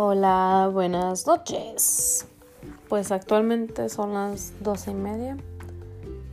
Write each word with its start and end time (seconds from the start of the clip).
Hola, 0.00 0.70
buenas 0.72 1.26
noches. 1.26 2.24
Pues 2.88 3.10
actualmente 3.10 3.88
son 3.88 4.14
las 4.14 4.52
doce 4.60 4.92
y 4.92 4.94
media. 4.94 5.36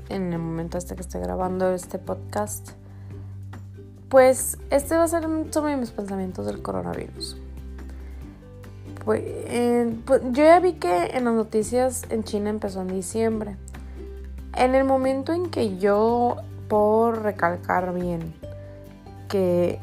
En 0.10 0.33
el 0.33 0.38
momento 0.38 0.78
este 0.78 0.94
que 0.94 1.01
estoy 1.01 1.21
grabando 1.21 1.73
este 1.73 1.97
podcast. 1.97 2.73
Pues 4.07 4.60
este 4.70 4.96
va 4.96 5.06
a 5.06 5.07
ser 5.07 5.28
sobre 5.49 5.78
mis 5.78 5.89
pensamientos 5.89 6.46
del 6.46 6.62
coronavirus. 6.62 7.38
Pues, 9.03 9.24
pues, 10.06 10.21
yo 10.25 10.43
ya 10.43 10.60
vi 10.60 10.74
que 10.74 11.07
en 11.17 11.25
las 11.25 11.34
noticias 11.34 12.03
en 12.11 12.24
China 12.24 12.52
empezó 12.52 12.81
en 12.81 12.89
diciembre. 12.89 13.57
En 14.56 14.75
el 14.75 14.84
momento 14.84 15.34
en 15.34 15.49
que 15.49 15.79
yo, 15.79 16.35
por 16.67 17.23
recalcar 17.23 17.95
bien, 17.95 18.31
que 19.27 19.79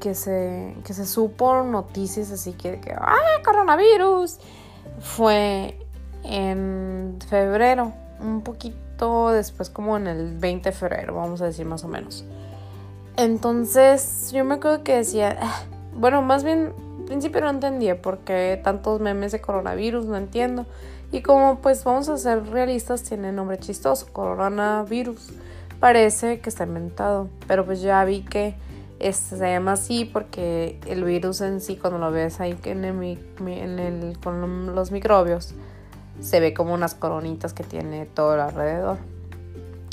que 0.00 0.14
se, 0.14 0.74
que 0.84 0.94
se 0.94 1.06
supo 1.06 1.62
noticias 1.62 2.30
así 2.30 2.52
que, 2.52 2.80
que 2.80 2.92
¡ah, 2.92 3.16
coronavirus! 3.44 4.38
Fue 5.00 5.78
en 6.24 7.18
febrero, 7.28 7.92
un 8.20 8.42
poquito 8.42 9.30
después, 9.30 9.70
como 9.70 9.96
en 9.96 10.06
el 10.06 10.36
20 10.36 10.70
de 10.70 10.76
febrero, 10.76 11.14
vamos 11.14 11.40
a 11.40 11.46
decir 11.46 11.66
más 11.66 11.84
o 11.84 11.88
menos. 11.88 12.24
Entonces, 13.16 14.30
yo 14.32 14.44
me 14.44 14.54
acuerdo 14.54 14.82
que 14.82 14.96
decía, 14.96 15.36
ah", 15.40 15.62
bueno, 15.94 16.22
más 16.22 16.44
bien, 16.44 16.72
al 16.98 17.04
principio 17.04 17.40
no 17.40 17.50
entendía 17.50 18.00
por 18.00 18.18
qué 18.18 18.60
tantos 18.62 19.00
memes 19.00 19.32
de 19.32 19.40
coronavirus, 19.40 20.06
no 20.06 20.16
entiendo. 20.16 20.66
Y 21.10 21.22
como 21.22 21.60
pues 21.60 21.84
vamos 21.84 22.08
a 22.08 22.18
ser 22.18 22.46
realistas, 22.50 23.02
tiene 23.02 23.32
nombre 23.32 23.58
chistoso, 23.58 24.06
coronavirus. 24.12 25.30
Parece 25.80 26.40
que 26.40 26.50
está 26.50 26.64
inventado, 26.64 27.28
pero 27.46 27.64
pues 27.64 27.80
ya 27.80 28.04
vi 28.04 28.22
que 28.22 28.56
este, 29.00 29.36
se 29.36 29.50
llama 29.50 29.72
así 29.72 30.04
porque 30.04 30.80
el 30.86 31.04
virus 31.04 31.40
en 31.40 31.60
sí, 31.60 31.76
cuando 31.76 31.98
lo 31.98 32.10
ves 32.10 32.40
ahí 32.40 32.58
en 32.64 32.84
el, 32.84 34.18
con 34.18 34.74
los 34.74 34.90
microbios, 34.90 35.54
se 36.20 36.40
ve 36.40 36.52
como 36.52 36.74
unas 36.74 36.94
coronitas 36.94 37.52
que 37.52 37.62
tiene 37.62 38.06
todo 38.06 38.32
alrededor. 38.32 38.98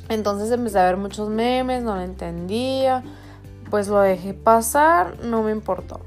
Entonces 0.10 0.52
empecé 0.52 0.80
a 0.80 0.86
ver 0.86 0.98
muchos 0.98 1.30
memes, 1.30 1.84
no 1.84 1.96
lo 1.96 2.02
entendía, 2.02 3.04
pues 3.70 3.88
lo 3.88 4.00
dejé 4.00 4.34
pasar, 4.34 5.24
no 5.24 5.44
me 5.44 5.52
importó. 5.52 6.00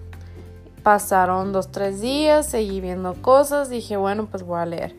Pasaron 0.83 1.53
dos, 1.53 1.71
tres 1.71 2.01
días, 2.01 2.47
seguí 2.47 2.81
viendo 2.81 3.15
cosas, 3.15 3.69
dije, 3.69 3.97
bueno, 3.97 4.27
pues 4.27 4.43
voy 4.43 4.61
a 4.61 4.67
leer. 4.67 4.97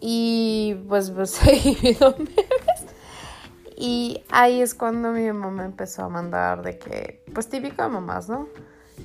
Y 0.00 0.76
pues, 0.88 1.10
pues 1.10 1.30
seguí 1.42 1.76
viendo 1.80 2.14
memes. 2.18 2.53
Y 3.86 4.24
ahí 4.30 4.62
es 4.62 4.74
cuando 4.74 5.10
mi 5.10 5.30
mamá 5.30 5.66
empezó 5.66 6.04
a 6.04 6.08
mandar 6.08 6.62
de 6.62 6.78
que, 6.78 7.22
pues 7.34 7.50
típico 7.50 7.82
de 7.82 7.90
mamás, 7.90 8.30
¿no? 8.30 8.48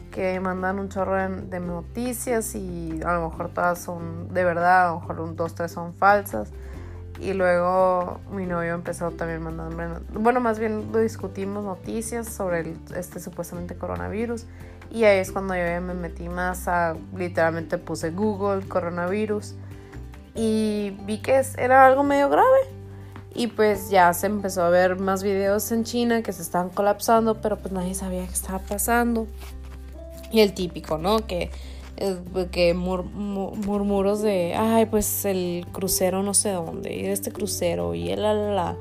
Que 0.09 0.39
mandan 0.39 0.79
un 0.79 0.87
chorro 0.87 1.17
de, 1.17 1.59
noticias 1.59 2.55
y 2.55 3.01
a 3.05 3.15
lo 3.15 3.29
mejor 3.29 3.49
todas 3.49 3.79
son 3.79 4.33
de 4.33 4.45
verdad, 4.45 4.87
a 4.87 4.91
lo 4.93 5.01
mejor 5.01 5.19
un, 5.19 5.35
dos, 5.35 5.53
tres 5.53 5.73
son 5.73 5.93
falsas. 5.95 6.51
Y 7.19 7.33
luego 7.33 8.21
mi 8.31 8.45
novio 8.45 8.73
empezó 8.73 9.11
también 9.11 9.41
mandándome, 9.41 9.99
bueno, 10.13 10.39
más 10.39 10.59
bien 10.59 10.93
lo 10.93 10.99
discutimos 10.99 11.65
noticias 11.65 12.29
sobre 12.29 12.73
este 12.95 13.19
supuestamente 13.19 13.75
coronavirus. 13.75 14.45
Y 14.91 15.03
ahí 15.03 15.17
es 15.19 15.33
cuando 15.33 15.55
yo 15.55 15.81
me 15.81 15.93
metí 15.93 16.29
más 16.29 16.69
a, 16.69 16.95
literalmente 17.17 17.79
puse 17.79 18.11
Google 18.11 18.65
coronavirus. 18.65 19.55
Y 20.35 20.97
vi 21.01 21.21
que 21.21 21.43
era 21.57 21.85
algo 21.85 22.03
medio 22.03 22.29
grave 22.29 22.78
y 23.39 23.47
pues 23.47 23.89
ya 23.89 24.13
se 24.13 24.27
empezó 24.27 24.63
a 24.63 24.69
ver 24.69 24.99
más 24.99 25.23
videos 25.23 25.71
en 25.71 25.85
China 25.85 26.21
que 26.21 26.33
se 26.33 26.41
estaban 26.41 26.67
colapsando, 26.67 27.35
pero 27.35 27.57
pues 27.57 27.73
nadie 27.73 27.93
sabía 27.93 28.27
qué 28.27 28.33
estaba 28.33 28.59
pasando. 28.59 29.27
Y 30.29 30.41
el 30.41 30.53
típico, 30.53 30.97
¿no? 30.97 31.25
Que, 31.25 31.49
eh, 31.95 32.17
que 32.51 32.73
murmuros 32.73 34.21
de, 34.21 34.55
ay, 34.57 34.87
pues 34.87 35.23
el 35.23 35.65
crucero 35.71 36.21
no 36.21 36.33
sé 36.33 36.51
dónde, 36.51 36.93
y 36.93 37.05
este 37.05 37.31
crucero, 37.31 37.95
y 37.95 38.09
el 38.09 38.23
la, 38.23 38.33
la, 38.33 38.51
la. 38.51 38.77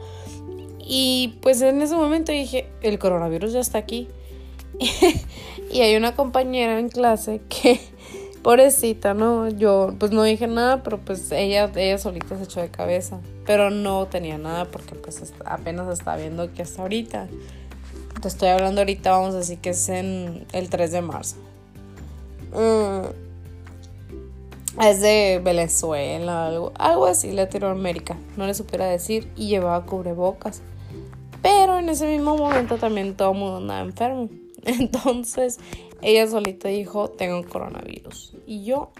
Y 0.80 1.38
pues 1.40 1.62
en 1.62 1.80
ese 1.80 1.94
momento 1.94 2.32
dije, 2.32 2.68
el 2.82 2.98
coronavirus 2.98 3.52
ya 3.52 3.60
está 3.60 3.78
aquí. 3.78 4.08
y 5.72 5.82
hay 5.82 5.94
una 5.94 6.16
compañera 6.16 6.80
en 6.80 6.88
clase 6.88 7.42
que 7.48 7.80
pobrecita, 8.42 9.14
¿no? 9.14 9.48
Yo 9.50 9.94
pues 10.00 10.10
no 10.10 10.24
dije 10.24 10.48
nada, 10.48 10.82
pero 10.82 10.98
pues 10.98 11.30
ella, 11.30 11.70
ella 11.76 11.98
solita 11.98 12.36
se 12.36 12.42
echó 12.42 12.60
de 12.60 12.72
cabeza. 12.72 13.20
Pero 13.48 13.70
no 13.70 14.06
tenía 14.08 14.36
nada 14.36 14.66
porque 14.66 14.94
pues 14.94 15.32
apenas 15.46 15.88
estaba 15.88 16.18
viendo 16.18 16.52
que 16.52 16.60
hasta 16.60 16.82
ahorita. 16.82 17.28
Te 18.20 18.28
estoy 18.28 18.50
hablando 18.50 18.82
ahorita, 18.82 19.10
vamos 19.10 19.34
a 19.34 19.38
decir 19.38 19.56
que 19.56 19.70
es 19.70 19.88
en 19.88 20.46
el 20.52 20.68
3 20.68 20.92
de 20.92 21.00
marzo. 21.00 21.36
Mm. 22.52 23.06
Es 24.82 25.00
de 25.00 25.40
Venezuela, 25.42 26.48
algo, 26.48 26.72
algo 26.78 27.06
así, 27.06 27.32
Latinoamérica. 27.32 28.18
No 28.36 28.46
le 28.46 28.52
supiera 28.52 28.84
decir. 28.84 29.32
Y 29.34 29.48
llevaba 29.48 29.86
cubrebocas. 29.86 30.60
Pero 31.40 31.78
en 31.78 31.88
ese 31.88 32.06
mismo 32.06 32.36
momento 32.36 32.76
también 32.76 33.16
todo 33.16 33.32
el 33.32 33.38
mundo 33.38 33.56
andaba 33.56 33.80
enfermo. 33.80 34.28
Entonces 34.66 35.58
ella 36.02 36.26
solita 36.26 36.68
dijo, 36.68 37.08
tengo 37.08 37.42
coronavirus. 37.48 38.34
Y 38.46 38.64
yo, 38.64 38.90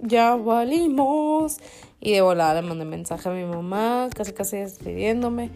ya 0.00 0.34
valimos. 0.34 1.58
Y 2.00 2.12
de 2.12 2.20
volada 2.20 2.60
le 2.60 2.68
mandé 2.68 2.84
mensaje 2.84 3.28
a 3.28 3.32
mi 3.32 3.44
mamá, 3.44 4.08
casi 4.14 4.32
casi 4.32 4.58
despidiéndome. 4.58 5.50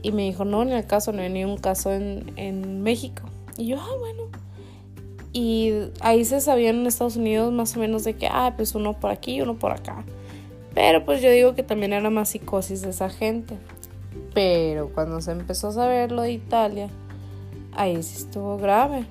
Y 0.00 0.12
me 0.12 0.22
dijo, 0.22 0.44
no, 0.44 0.62
en 0.62 0.70
el 0.70 0.86
caso 0.86 1.12
no 1.12 1.22
hay 1.22 1.30
ni 1.30 1.44
un 1.44 1.56
caso 1.56 1.92
en, 1.92 2.32
en 2.36 2.82
México. 2.82 3.22
Y 3.56 3.66
yo, 3.66 3.78
ah, 3.80 3.96
bueno. 3.98 4.24
Y 5.32 5.72
ahí 6.00 6.24
se 6.24 6.40
sabían 6.40 6.76
en 6.76 6.86
Estados 6.86 7.16
Unidos 7.16 7.52
más 7.52 7.76
o 7.76 7.80
menos 7.80 8.04
de 8.04 8.14
que, 8.14 8.28
ah, 8.28 8.54
pues 8.56 8.74
uno 8.74 8.98
por 8.98 9.10
aquí 9.10 9.34
y 9.34 9.40
uno 9.40 9.58
por 9.58 9.72
acá. 9.72 10.04
Pero 10.74 11.04
pues 11.04 11.20
yo 11.20 11.30
digo 11.30 11.54
que 11.54 11.62
también 11.62 11.92
era 11.92 12.08
más 12.10 12.30
psicosis 12.30 12.82
de 12.82 12.90
esa 12.90 13.10
gente. 13.10 13.56
Pero 14.34 14.90
cuando 14.94 15.20
se 15.20 15.32
empezó 15.32 15.68
a 15.68 15.72
saber 15.72 16.12
lo 16.12 16.22
de 16.22 16.32
Italia, 16.32 16.88
ahí 17.72 18.00
sí 18.02 18.16
estuvo 18.18 18.56
grave. 18.58 19.04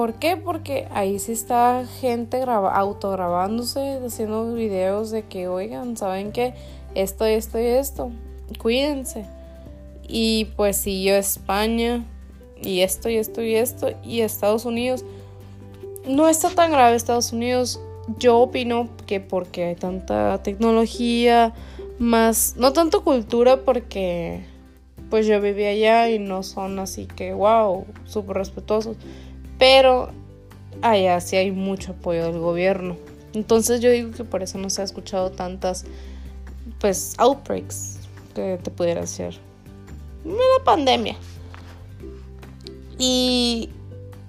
¿Por 0.00 0.14
qué? 0.14 0.38
Porque 0.38 0.88
ahí 0.92 1.18
sí 1.18 1.32
está 1.32 1.84
gente 2.00 2.42
autograbándose, 2.42 4.00
haciendo 4.02 4.54
videos 4.54 5.10
de 5.10 5.26
que, 5.26 5.46
oigan, 5.46 5.94
¿saben 5.98 6.32
qué? 6.32 6.54
Esto, 6.94 7.26
esto 7.26 7.60
y 7.60 7.66
esto. 7.66 8.10
Cuídense. 8.58 9.26
Y 10.08 10.46
pues 10.56 10.78
siguió 10.78 11.16
España 11.16 12.06
y 12.62 12.80
esto 12.80 13.10
y 13.10 13.16
esto 13.16 13.42
y 13.42 13.56
esto 13.56 13.88
y 14.02 14.22
Estados 14.22 14.64
Unidos. 14.64 15.04
No 16.08 16.30
está 16.30 16.48
tan 16.48 16.70
grave 16.70 16.96
Estados 16.96 17.34
Unidos. 17.34 17.78
Yo 18.18 18.38
opino 18.38 18.88
que 19.04 19.20
porque 19.20 19.64
hay 19.64 19.74
tanta 19.74 20.42
tecnología, 20.42 21.52
más, 21.98 22.54
no 22.56 22.72
tanto 22.72 23.04
cultura 23.04 23.66
porque 23.66 24.46
pues 25.10 25.26
yo 25.26 25.42
viví 25.42 25.66
allá 25.66 26.08
y 26.08 26.18
no 26.18 26.42
son 26.42 26.78
así 26.78 27.04
que, 27.04 27.34
wow, 27.34 27.84
súper 28.06 28.38
respetuosos. 28.38 28.96
Pero 29.60 30.10
allá 30.82 31.20
sí 31.20 31.36
hay 31.36 31.52
mucho 31.52 31.92
apoyo 31.92 32.24
del 32.24 32.40
gobierno. 32.40 32.96
Entonces 33.34 33.80
yo 33.80 33.90
digo 33.90 34.10
que 34.10 34.24
por 34.24 34.42
eso 34.42 34.58
no 34.58 34.70
se 34.70 34.80
ha 34.80 34.84
escuchado 34.84 35.30
tantas, 35.30 35.84
pues, 36.80 37.14
outbreaks 37.18 37.98
que 38.34 38.58
te 38.60 38.70
pudiera 38.72 39.02
hacer. 39.02 39.38
Una 40.24 40.64
pandemia. 40.64 41.16
Y 42.98 43.70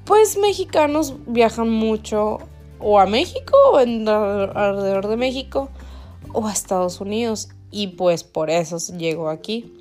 pues 0.06 0.38
mexicanos 0.38 1.16
viajan 1.28 1.70
mucho 1.70 2.40
o 2.80 3.00
a 3.00 3.06
México 3.06 3.58
o 3.72 3.78
alrededor 3.78 5.08
de 5.08 5.18
México 5.18 5.70
o 6.34 6.48
a 6.48 6.52
Estados 6.52 7.00
Unidos. 7.02 7.50
Y 7.72 7.88
pues 7.88 8.24
por 8.24 8.50
eso 8.50 8.78
llegó 8.98 9.30
aquí. 9.30 9.74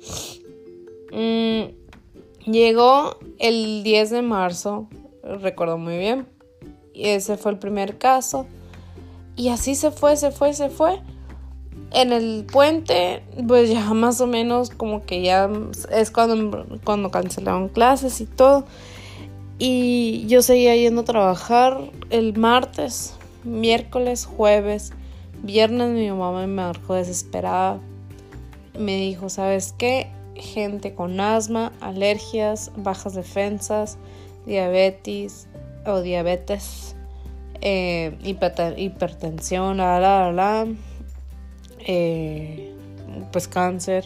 Mm, 1.11 2.49
llegó 2.49 3.17
el 3.39 3.83
10 3.83 4.09
de 4.09 4.21
marzo, 4.21 4.87
recuerdo 5.23 5.77
muy 5.77 5.97
bien. 5.97 6.27
Y 6.93 7.07
ese 7.07 7.37
fue 7.37 7.51
el 7.51 7.59
primer 7.59 7.97
caso. 7.97 8.45
Y 9.35 9.49
así 9.49 9.75
se 9.75 9.91
fue, 9.91 10.17
se 10.17 10.31
fue, 10.31 10.53
se 10.53 10.69
fue. 10.69 11.01
En 11.91 12.11
el 12.11 12.45
puente, 12.51 13.23
pues 13.47 13.69
ya 13.69 13.93
más 13.93 14.21
o 14.21 14.27
menos 14.27 14.69
como 14.69 15.05
que 15.05 15.21
ya 15.21 15.49
es 15.91 16.11
cuando, 16.11 16.65
cuando 16.83 17.11
cancelaron 17.11 17.69
clases 17.69 18.21
y 18.21 18.25
todo. 18.25 18.65
Y 19.59 20.25
yo 20.27 20.41
seguía 20.41 20.75
yendo 20.75 21.01
a 21.01 21.05
trabajar 21.05 21.77
el 22.09 22.35
martes, 22.35 23.13
miércoles, 23.43 24.25
jueves, 24.25 24.91
viernes 25.43 25.89
mi 25.89 26.09
mamá 26.09 26.41
me 26.41 26.47
marcó 26.47 26.95
desesperada. 26.95 27.79
Me 28.77 28.97
dijo, 28.97 29.29
¿sabes 29.29 29.73
qué? 29.77 30.07
gente 30.41 30.93
con 30.93 31.19
asma, 31.19 31.71
alergias, 31.79 32.71
bajas 32.75 33.13
defensas, 33.13 33.97
diabetes 34.45 35.47
o 35.85 36.01
diabetes, 36.01 36.95
eh, 37.61 38.17
hipertensión, 38.77 39.77
la, 39.77 39.99
la, 39.99 40.31
la, 40.31 40.67
eh, 41.79 42.73
pues 43.31 43.47
cáncer, 43.47 44.05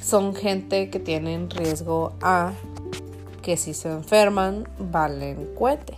son 0.00 0.34
gente 0.34 0.90
que 0.90 0.98
tienen 0.98 1.50
riesgo 1.50 2.12
a 2.20 2.52
que 3.42 3.56
si 3.56 3.74
se 3.74 3.90
enferman 3.90 4.68
valen 4.78 5.54
cohete. 5.54 5.94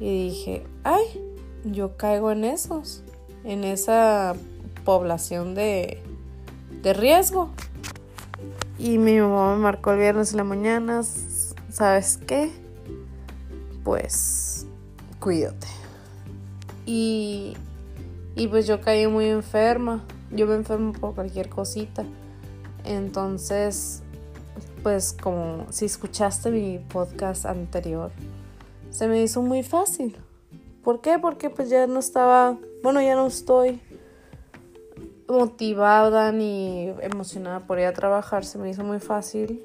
Y 0.00 0.28
dije, 0.28 0.66
ay, 0.84 1.04
yo 1.64 1.96
caigo 1.96 2.30
en 2.30 2.44
esos, 2.44 3.02
en 3.44 3.64
esa 3.64 4.34
población 4.84 5.54
de, 5.54 6.02
de 6.82 6.92
riesgo. 6.92 7.50
Y 8.78 8.98
mi 8.98 9.18
mamá 9.18 9.56
me 9.56 9.62
marcó 9.62 9.90
el 9.90 9.98
viernes 9.98 10.30
en 10.30 10.36
la 10.36 10.44
mañana, 10.44 11.02
¿sabes 11.70 12.18
qué? 12.26 12.52
Pues 13.88 14.66
cuídate. 15.18 15.66
Y, 16.84 17.56
y 18.36 18.46
pues 18.48 18.66
yo 18.66 18.82
caí 18.82 19.06
muy 19.06 19.24
enferma. 19.24 20.04
Yo 20.30 20.46
me 20.46 20.56
enfermo 20.56 20.92
por 20.92 21.14
cualquier 21.14 21.48
cosita. 21.48 22.04
Entonces, 22.84 24.02
pues 24.82 25.14
como 25.14 25.64
si 25.70 25.86
escuchaste 25.86 26.50
mi 26.50 26.80
podcast 26.80 27.46
anterior, 27.46 28.10
se 28.90 29.08
me 29.08 29.22
hizo 29.22 29.40
muy 29.40 29.62
fácil. 29.62 30.18
¿Por 30.84 31.00
qué? 31.00 31.18
Porque 31.18 31.48
pues 31.48 31.70
ya 31.70 31.86
no 31.86 32.00
estaba, 32.00 32.58
bueno, 32.82 33.00
ya 33.00 33.14
no 33.14 33.26
estoy 33.26 33.80
motivada 35.30 36.30
ni 36.30 36.92
emocionada 37.00 37.60
por 37.60 37.78
ir 37.78 37.86
a 37.86 37.94
trabajar, 37.94 38.44
se 38.44 38.58
me 38.58 38.68
hizo 38.68 38.84
muy 38.84 39.00
fácil 39.00 39.64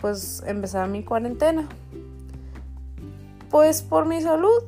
pues 0.00 0.42
empezar 0.44 0.88
mi 0.88 1.04
cuarentena. 1.04 1.68
Pues 3.50 3.82
por 3.82 4.06
mi 4.06 4.20
salud. 4.20 4.62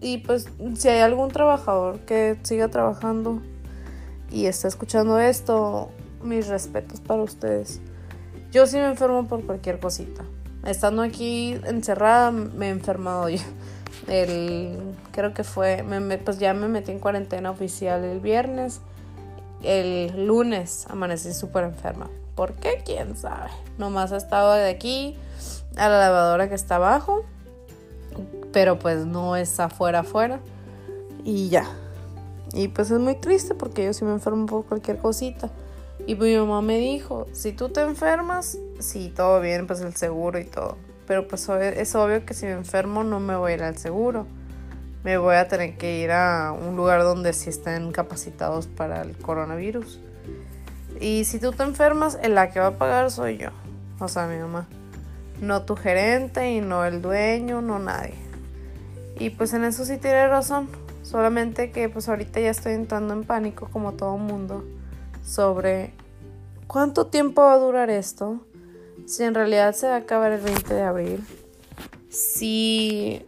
Y 0.00 0.18
pues 0.18 0.48
si 0.76 0.88
hay 0.88 1.00
algún 1.00 1.30
trabajador 1.30 2.00
que 2.00 2.38
siga 2.42 2.68
trabajando 2.68 3.42
y 4.30 4.46
está 4.46 4.68
escuchando 4.68 5.18
esto, 5.18 5.90
mis 6.22 6.46
respetos 6.46 7.00
para 7.00 7.22
ustedes. 7.22 7.80
Yo 8.52 8.66
sí 8.66 8.76
me 8.76 8.86
enfermo 8.86 9.26
por 9.26 9.44
cualquier 9.44 9.80
cosita. 9.80 10.24
Estando 10.64 11.02
aquí 11.02 11.58
encerrada 11.64 12.30
me 12.30 12.68
he 12.68 12.70
enfermado 12.70 13.28
yo. 13.28 13.40
El, 14.06 14.94
creo 15.10 15.34
que 15.34 15.42
fue, 15.42 15.84
pues 16.24 16.38
ya 16.38 16.54
me 16.54 16.68
metí 16.68 16.92
en 16.92 17.00
cuarentena 17.00 17.50
oficial 17.50 18.04
el 18.04 18.20
viernes 18.20 18.80
el 19.62 20.26
lunes 20.26 20.86
amanecí 20.88 21.32
súper 21.32 21.64
enferma. 21.64 22.08
¿Por 22.34 22.54
qué? 22.54 22.82
¿Quién 22.84 23.16
sabe? 23.16 23.50
Nomás 23.78 24.12
he 24.12 24.16
estado 24.16 24.52
de 24.52 24.68
aquí 24.68 25.16
a 25.76 25.88
la 25.88 25.98
lavadora 25.98 26.48
que 26.48 26.54
está 26.54 26.76
abajo. 26.76 27.24
Pero 28.52 28.78
pues 28.78 29.06
no 29.06 29.36
es 29.36 29.58
afuera 29.60 30.00
afuera. 30.00 30.40
Y 31.24 31.48
ya. 31.48 31.64
Y 32.52 32.68
pues 32.68 32.90
es 32.90 32.98
muy 32.98 33.14
triste 33.14 33.54
porque 33.54 33.84
yo 33.84 33.92
sí 33.92 34.04
me 34.04 34.12
enfermo 34.12 34.46
por 34.46 34.64
cualquier 34.64 34.98
cosita. 34.98 35.50
Y 36.06 36.14
mi 36.14 36.36
mamá 36.36 36.62
me 36.62 36.78
dijo, 36.78 37.26
si 37.32 37.52
tú 37.52 37.68
te 37.68 37.82
enfermas, 37.82 38.58
sí, 38.78 39.12
todo 39.14 39.40
bien, 39.40 39.66
pues 39.66 39.80
el 39.80 39.94
seguro 39.94 40.38
y 40.38 40.44
todo. 40.44 40.76
Pero 41.06 41.28
pues 41.28 41.48
es 41.48 41.94
obvio 41.94 42.24
que 42.24 42.34
si 42.34 42.46
me 42.46 42.52
enfermo 42.52 43.04
no 43.04 43.20
me 43.20 43.36
voy 43.36 43.52
a 43.52 43.54
ir 43.56 43.62
al 43.62 43.76
seguro 43.76 44.26
me 45.04 45.16
voy 45.16 45.36
a 45.36 45.48
tener 45.48 45.76
que 45.76 45.98
ir 45.98 46.10
a 46.10 46.52
un 46.52 46.76
lugar 46.76 47.02
donde 47.02 47.32
sí 47.32 47.50
estén 47.50 47.92
capacitados 47.92 48.66
para 48.66 49.02
el 49.02 49.16
coronavirus. 49.16 50.00
Y 51.00 51.24
si 51.24 51.38
tú 51.38 51.52
te 51.52 51.62
enfermas, 51.62 52.18
el 52.22 52.34
la 52.34 52.50
que 52.50 52.60
va 52.60 52.68
a 52.68 52.78
pagar 52.78 53.10
soy 53.10 53.38
yo, 53.38 53.50
o 54.00 54.08
sea, 54.08 54.26
mi 54.26 54.38
mamá. 54.38 54.66
No 55.40 55.62
tu 55.62 55.76
gerente 55.76 56.52
y 56.52 56.60
no 56.60 56.84
el 56.84 57.00
dueño, 57.00 57.60
no 57.60 57.78
nadie. 57.78 58.14
Y 59.18 59.30
pues 59.30 59.52
en 59.52 59.64
eso 59.64 59.84
sí 59.84 59.98
tiene 59.98 60.28
razón. 60.28 60.68
Solamente 61.02 61.70
que 61.70 61.88
pues 61.88 62.08
ahorita 62.08 62.40
ya 62.40 62.50
estoy 62.50 62.74
entrando 62.74 63.14
en 63.14 63.24
pánico 63.24 63.68
como 63.72 63.92
todo 63.92 64.18
mundo 64.18 64.64
sobre 65.24 65.92
cuánto 66.66 67.06
tiempo 67.06 67.42
va 67.42 67.54
a 67.54 67.58
durar 67.58 67.90
esto. 67.90 68.44
Si 69.06 69.22
en 69.24 69.34
realidad 69.34 69.74
se 69.74 69.86
va 69.86 69.94
a 69.94 69.98
acabar 69.98 70.32
el 70.32 70.40
20 70.40 70.74
de 70.74 70.82
abril. 70.82 71.24
Si 72.10 73.26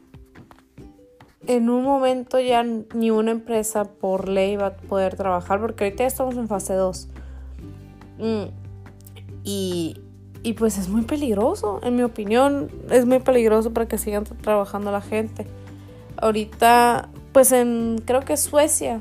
en 1.46 1.70
un 1.70 1.84
momento 1.84 2.38
ya 2.38 2.62
ni 2.62 3.10
una 3.10 3.30
empresa 3.30 3.84
por 3.84 4.28
ley 4.28 4.56
va 4.56 4.66
a 4.66 4.76
poder 4.76 5.16
trabajar, 5.16 5.60
porque 5.60 5.84
ahorita 5.84 6.04
ya 6.04 6.08
estamos 6.08 6.36
en 6.36 6.48
fase 6.48 6.74
2. 6.74 7.08
Mm, 8.18 8.44
y, 9.44 10.00
y 10.42 10.54
pues 10.54 10.78
es 10.78 10.88
muy 10.88 11.02
peligroso, 11.02 11.80
en 11.82 11.96
mi 11.96 12.02
opinión, 12.02 12.70
es 12.90 13.04
muy 13.04 13.18
peligroso 13.18 13.72
para 13.72 13.86
que 13.86 13.98
sigan 13.98 14.24
trabajando 14.24 14.90
la 14.90 15.02
gente. 15.02 15.46
Ahorita, 16.16 17.08
pues 17.32 17.52
en, 17.52 18.02
creo 18.04 18.20
que 18.22 18.36
Suecia, 18.36 19.00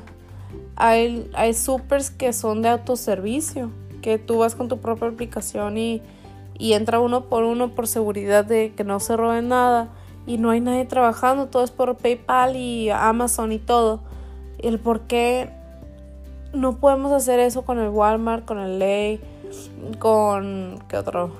hay, 0.76 1.30
hay 1.34 1.54
supers 1.54 2.10
que 2.10 2.32
son 2.32 2.62
de 2.62 2.68
autoservicio, 2.68 3.70
que 4.02 4.18
tú 4.18 4.38
vas 4.38 4.54
con 4.54 4.68
tu 4.68 4.78
propia 4.78 5.08
aplicación 5.08 5.78
y, 5.78 6.02
y 6.58 6.74
entra 6.74 7.00
uno 7.00 7.24
por 7.24 7.44
uno 7.44 7.74
por 7.74 7.86
seguridad 7.86 8.44
de 8.44 8.72
que 8.76 8.84
no 8.84 9.00
se 9.00 9.16
roben 9.16 9.48
nada 9.48 9.88
y 10.26 10.36
no 10.36 10.50
hay 10.50 10.60
nadie 10.60 10.84
trabajando, 10.84 11.46
todo 11.46 11.64
es 11.64 11.70
por 11.70 11.96
PayPal 11.96 12.56
y 12.56 12.90
Amazon 12.90 13.52
y 13.52 13.58
todo. 13.58 14.00
El 14.58 14.78
por 14.78 15.02
qué 15.02 15.50
no 16.52 16.76
podemos 16.76 17.12
hacer 17.12 17.40
eso 17.40 17.62
con 17.62 17.78
el 17.78 17.88
Walmart, 17.88 18.44
con 18.44 18.58
el 18.58 18.78
Ley, 18.78 19.20
con 19.98 20.78
¿qué 20.88 20.96
otro? 20.96 21.32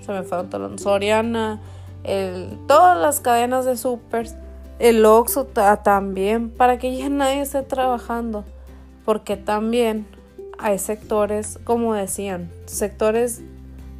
Se 0.00 0.12
me 0.12 0.22
fue 0.22 0.38
otro, 0.38 0.78
Soriana, 0.78 1.60
el, 2.04 2.58
todas 2.66 2.98
las 2.98 3.20
cadenas 3.20 3.64
de 3.64 3.76
supers, 3.76 4.36
el 4.78 5.04
Oxxo 5.04 5.46
también, 5.46 6.50
para 6.50 6.78
que 6.78 6.96
ya 6.96 7.08
nadie 7.08 7.40
esté 7.40 7.62
trabajando, 7.62 8.44
porque 9.04 9.36
también 9.36 10.06
hay 10.58 10.78
sectores, 10.78 11.58
como 11.64 11.94
decían, 11.94 12.50
sectores 12.66 13.42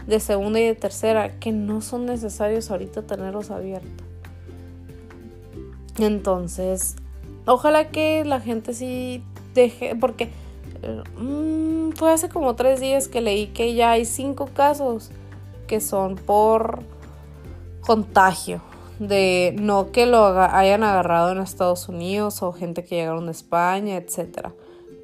de 0.06 0.20
segunda 0.20 0.60
y 0.60 0.64
de 0.64 0.74
tercera 0.74 1.38
que 1.38 1.52
no 1.52 1.80
son 1.80 2.06
necesarios 2.06 2.70
ahorita 2.70 3.02
tenerlos 3.02 3.50
abiertos. 3.50 4.06
Entonces, 5.98 6.96
ojalá 7.44 7.88
que 7.88 8.24
la 8.24 8.40
gente 8.40 8.72
sí 8.72 9.22
deje, 9.54 9.96
porque 9.96 10.30
mm, 11.18 11.92
fue 11.92 12.12
hace 12.12 12.28
como 12.28 12.54
tres 12.54 12.80
días 12.80 13.08
que 13.08 13.20
leí 13.20 13.48
que 13.48 13.74
ya 13.74 13.92
hay 13.92 14.04
cinco 14.04 14.48
casos 14.52 15.10
que 15.66 15.80
son 15.80 16.16
por 16.16 16.82
contagio, 17.80 18.60
de 18.98 19.54
no 19.58 19.92
que 19.92 20.06
lo 20.06 20.26
hayan 20.26 20.82
agarrado 20.82 21.32
en 21.32 21.38
Estados 21.38 21.88
Unidos 21.88 22.42
o 22.42 22.52
gente 22.52 22.84
que 22.84 22.96
llegaron 22.96 23.26
de 23.26 23.32
España, 23.32 23.96
etcétera. 23.96 24.52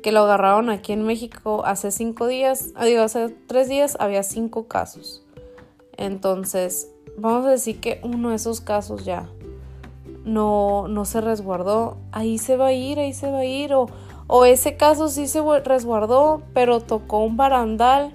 Que 0.03 0.12
lo 0.12 0.21
agarraron 0.21 0.69
aquí 0.69 0.93
en 0.93 1.05
México 1.05 1.62
hace 1.65 1.91
cinco 1.91 2.26
días, 2.26 2.73
ah, 2.75 2.85
digo, 2.85 3.03
hace 3.03 3.29
tres 3.47 3.69
días 3.69 3.97
había 4.00 4.23
cinco 4.23 4.67
casos. 4.69 5.25
Entonces, 5.97 6.91
vamos 7.17 7.47
a 7.47 7.50
decir 7.50 7.81
que 7.81 8.00
uno 8.03 8.31
de 8.31 8.37
esos 8.37 8.61
casos 8.61 9.05
ya 9.05 9.28
no, 10.25 10.88
no 10.88 11.04
se 11.04 11.21
resguardó, 11.21 11.99
ahí 12.12 12.38
se 12.38 12.57
va 12.57 12.66
a 12.66 12.73
ir, 12.73 12.99
ahí 12.99 13.12
se 13.12 13.31
va 13.31 13.38
a 13.38 13.45
ir. 13.45 13.73
O 14.26 14.45
ese 14.45 14.76
caso 14.76 15.09
sí 15.09 15.26
se 15.26 15.43
resguardó, 15.61 16.43
pero 16.54 16.81
tocó 16.81 17.19
un 17.19 17.37
barandal 17.37 18.14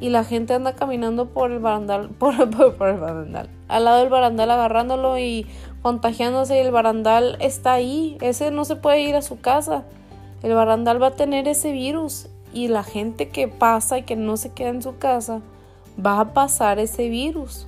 y 0.00 0.10
la 0.10 0.24
gente 0.24 0.54
anda 0.54 0.74
caminando 0.74 1.26
por 1.26 1.50
el 1.50 1.58
barandal, 1.58 2.10
por, 2.18 2.34
el 2.34 2.46
barandal, 2.76 3.48
al 3.68 3.84
lado 3.84 3.98
del 3.98 4.08
barandal 4.08 4.50
agarrándolo 4.50 5.18
y 5.18 5.46
contagiándose 5.82 6.56
y 6.56 6.60
el 6.60 6.70
barandal 6.70 7.36
está 7.40 7.72
ahí, 7.72 8.16
ese 8.20 8.50
no 8.50 8.64
se 8.64 8.76
puede 8.76 9.00
ir 9.00 9.16
a 9.16 9.22
su 9.22 9.40
casa, 9.40 9.84
el 10.42 10.54
barandal 10.54 11.02
va 11.02 11.08
a 11.08 11.16
tener 11.16 11.48
ese 11.48 11.72
virus 11.72 12.28
y 12.52 12.68
la 12.68 12.84
gente 12.84 13.28
que 13.28 13.48
pasa 13.48 13.98
y 13.98 14.02
que 14.02 14.16
no 14.16 14.36
se 14.36 14.52
queda 14.52 14.70
en 14.70 14.82
su 14.82 14.98
casa 14.98 15.40
va 16.04 16.20
a 16.20 16.32
pasar 16.32 16.78
ese 16.78 17.08
virus. 17.08 17.66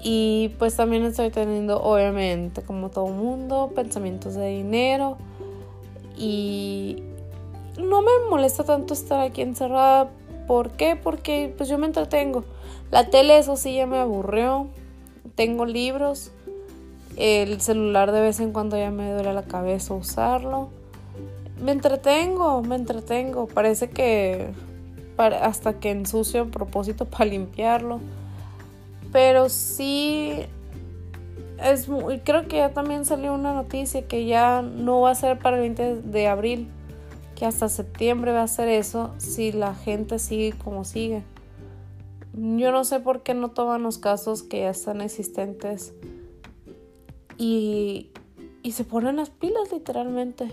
Y 0.00 0.50
pues 0.58 0.76
también 0.76 1.04
estoy 1.04 1.30
teniendo, 1.30 1.82
obviamente, 1.82 2.62
como 2.62 2.88
todo 2.88 3.08
mundo, 3.08 3.72
pensamientos 3.74 4.34
de 4.34 4.48
dinero. 4.48 5.18
Y 6.18 7.02
no 7.78 8.02
me 8.02 8.10
molesta 8.28 8.64
tanto 8.64 8.92
estar 8.94 9.20
aquí 9.20 9.40
encerrada. 9.40 10.10
¿Por 10.46 10.72
qué? 10.72 10.96
Porque 10.96 11.54
pues 11.56 11.68
yo 11.68 11.78
me 11.78 11.86
entretengo. 11.86 12.44
La 12.90 13.08
tele, 13.08 13.38
eso 13.38 13.56
sí, 13.56 13.76
ya 13.76 13.86
me 13.86 13.98
aburrió. 13.98 14.66
Tengo 15.36 15.64
libros. 15.64 16.32
El 17.16 17.60
celular 17.60 18.12
de 18.12 18.20
vez 18.20 18.40
en 18.40 18.52
cuando 18.52 18.76
ya 18.76 18.90
me 18.90 19.12
duele 19.12 19.32
la 19.32 19.44
cabeza 19.44 19.94
usarlo. 19.94 20.70
Me 21.62 21.72
entretengo, 21.72 22.62
me 22.62 22.76
entretengo. 22.76 23.46
Parece 23.46 23.90
que 23.90 24.48
hasta 25.16 25.80
que 25.80 25.90
ensucio 25.90 26.42
a 26.42 26.46
propósito 26.46 27.04
para 27.10 27.26
limpiarlo. 27.26 28.00
Pero 29.12 29.48
sí 29.48 30.46
es 31.62 31.88
muy, 31.88 32.20
creo 32.20 32.46
que 32.46 32.56
ya 32.56 32.72
también 32.72 33.04
salió 33.04 33.34
una 33.34 33.52
noticia 33.52 34.06
que 34.06 34.26
ya 34.26 34.62
no 34.62 35.00
va 35.00 35.10
a 35.10 35.14
ser 35.14 35.38
para 35.38 35.56
el 35.56 35.62
20 35.62 36.02
de 36.02 36.28
abril, 36.28 36.68
que 37.34 37.46
hasta 37.46 37.68
septiembre 37.68 38.32
va 38.32 38.42
a 38.42 38.48
ser 38.48 38.68
eso 38.68 39.12
si 39.18 39.52
la 39.52 39.74
gente 39.74 40.18
sigue 40.18 40.52
como 40.52 40.84
sigue. 40.84 41.22
Yo 42.34 42.70
no 42.70 42.84
sé 42.84 43.00
por 43.00 43.22
qué 43.22 43.34
no 43.34 43.50
toman 43.50 43.82
los 43.82 43.98
casos 43.98 44.42
que 44.42 44.60
ya 44.60 44.70
están 44.70 45.00
existentes 45.00 45.92
y, 47.36 48.10
y 48.62 48.72
se 48.72 48.84
ponen 48.84 49.16
las 49.16 49.30
pilas 49.30 49.72
literalmente. 49.72 50.48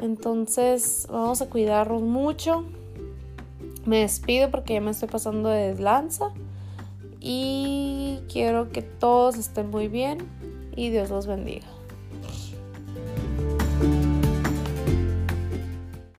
Entonces 0.00 1.06
vamos 1.10 1.42
a 1.42 1.50
cuidarnos 1.50 2.00
mucho. 2.00 2.64
Me 3.84 4.00
despido 4.00 4.50
porque 4.50 4.74
ya 4.74 4.80
me 4.80 4.92
estoy 4.92 5.08
pasando 5.08 5.50
de 5.50 5.74
lanza 5.78 6.32
y 7.32 8.18
quiero 8.28 8.72
que 8.72 8.82
todos 8.82 9.36
estén 9.38 9.70
muy 9.70 9.86
bien 9.86 10.18
y 10.74 10.90
Dios 10.90 11.10
los 11.10 11.28
bendiga. 11.28 11.69